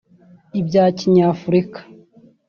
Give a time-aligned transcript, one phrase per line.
[0.59, 1.79] ibya kinyafurika